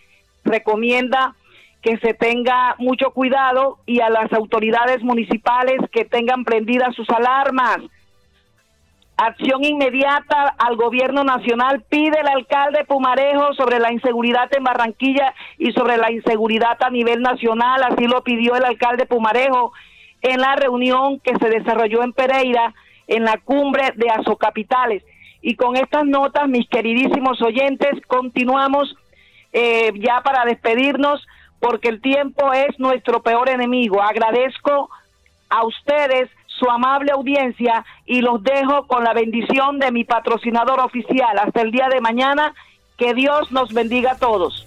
Recomienda 0.42 1.34
que 1.84 1.98
se 1.98 2.14
tenga 2.14 2.74
mucho 2.78 3.10
cuidado 3.10 3.76
y 3.84 4.00
a 4.00 4.08
las 4.08 4.32
autoridades 4.32 5.02
municipales 5.02 5.76
que 5.92 6.06
tengan 6.06 6.42
prendidas 6.42 6.94
sus 6.96 7.08
alarmas. 7.10 7.76
Acción 9.18 9.62
inmediata 9.62 10.54
al 10.58 10.76
gobierno 10.76 11.24
nacional 11.24 11.84
pide 11.88 12.18
el 12.18 12.26
alcalde 12.26 12.86
Pumarejo 12.86 13.52
sobre 13.52 13.78
la 13.80 13.92
inseguridad 13.92 14.48
en 14.56 14.64
Barranquilla 14.64 15.34
y 15.58 15.72
sobre 15.72 15.98
la 15.98 16.10
inseguridad 16.10 16.82
a 16.82 16.88
nivel 16.88 17.20
nacional. 17.20 17.82
Así 17.84 18.06
lo 18.06 18.24
pidió 18.24 18.56
el 18.56 18.64
alcalde 18.64 19.04
Pumarejo 19.04 19.74
en 20.22 20.40
la 20.40 20.56
reunión 20.56 21.20
que 21.20 21.36
se 21.36 21.50
desarrolló 21.50 22.02
en 22.02 22.14
Pereira 22.14 22.74
en 23.06 23.24
la 23.24 23.36
cumbre 23.44 23.92
de 23.94 24.08
Azocapitales. 24.08 25.04
Y 25.42 25.54
con 25.54 25.76
estas 25.76 26.06
notas, 26.06 26.48
mis 26.48 26.66
queridísimos 26.66 27.42
oyentes, 27.42 28.00
continuamos 28.06 28.96
eh, 29.52 29.92
ya 29.96 30.22
para 30.22 30.46
despedirnos 30.46 31.24
porque 31.60 31.88
el 31.88 32.00
tiempo 32.00 32.52
es 32.52 32.78
nuestro 32.78 33.22
peor 33.22 33.48
enemigo. 33.48 34.02
Agradezco 34.02 34.90
a 35.48 35.64
ustedes 35.64 36.30
su 36.46 36.70
amable 36.70 37.12
audiencia 37.12 37.84
y 38.06 38.20
los 38.20 38.42
dejo 38.42 38.86
con 38.86 39.04
la 39.04 39.12
bendición 39.12 39.78
de 39.78 39.90
mi 39.90 40.04
patrocinador 40.04 40.80
oficial. 40.80 41.38
Hasta 41.38 41.62
el 41.62 41.70
día 41.70 41.88
de 41.88 42.00
mañana, 42.00 42.54
que 42.96 43.14
Dios 43.14 43.50
nos 43.50 43.72
bendiga 43.72 44.12
a 44.12 44.18
todos. 44.18 44.66